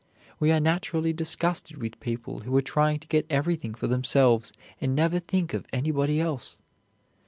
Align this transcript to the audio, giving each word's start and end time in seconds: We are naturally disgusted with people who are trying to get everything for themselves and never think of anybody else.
We 0.39 0.51
are 0.51 0.59
naturally 0.59 1.13
disgusted 1.13 1.77
with 1.77 1.99
people 1.99 2.39
who 2.39 2.57
are 2.57 2.61
trying 2.63 2.97
to 3.01 3.07
get 3.07 3.27
everything 3.29 3.75
for 3.75 3.85
themselves 3.85 4.51
and 4.79 4.95
never 4.95 5.19
think 5.19 5.53
of 5.53 5.67
anybody 5.71 6.19
else. 6.19 6.57